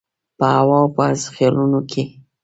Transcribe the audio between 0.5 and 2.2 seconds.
هوا او په خیالونو کي